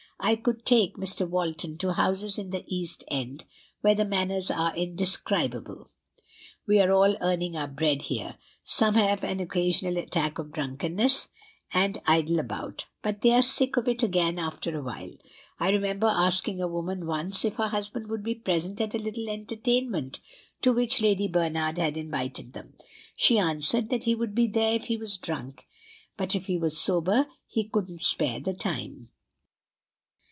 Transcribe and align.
I 0.23 0.35
could 0.35 0.65
take 0.67 0.97
Mr. 0.97 1.27
Walton 1.27 1.79
to 1.79 1.93
houses 1.93 2.37
in 2.37 2.51
the 2.51 2.63
East 2.67 3.03
End, 3.07 3.45
where 3.81 3.95
the 3.95 4.05
manners 4.05 4.51
are 4.51 4.73
indescribable. 4.75 5.89
We 6.67 6.79
are 6.79 6.91
all 6.91 7.15
earning 7.21 7.57
our 7.57 7.67
bread 7.67 8.03
here. 8.03 8.35
Some 8.63 8.93
have 8.93 9.23
an 9.23 9.39
occasional 9.39 9.97
attack 9.97 10.37
of 10.37 10.51
drunkenness, 10.51 11.29
and 11.73 11.97
idle 12.05 12.37
about; 12.37 12.85
but 13.01 13.21
they 13.21 13.31
are 13.31 13.41
sick 13.41 13.77
of 13.77 13.87
it 13.87 14.03
again 14.03 14.37
after 14.37 14.77
a 14.77 14.83
while. 14.83 15.13
I 15.59 15.71
remember 15.71 16.05
asking 16.05 16.61
a 16.61 16.67
woman 16.67 17.07
once 17.07 17.43
if 17.43 17.55
her 17.55 17.69
husband 17.69 18.07
would 18.11 18.21
be 18.23 18.35
present 18.35 18.79
at 18.79 18.93
a 18.93 18.99
little 18.99 19.27
entertainment 19.27 20.19
to 20.61 20.71
which 20.71 21.01
Lady 21.01 21.29
Bernard 21.29 21.79
had 21.79 21.97
invited 21.97 22.53
them: 22.53 22.75
she 23.15 23.39
answered 23.39 23.89
that 23.89 24.03
he 24.03 24.13
would 24.13 24.35
be 24.35 24.45
there 24.45 24.75
if 24.75 24.85
he 24.85 24.97
was 24.97 25.17
drunk, 25.17 25.65
but 26.15 26.35
if 26.35 26.45
he 26.45 26.57
was 26.59 26.79
sober 26.79 27.25
he 27.47 27.67
couldn't 27.67 28.03
spare 28.03 28.39
the 28.39 28.53
time. 28.53 29.09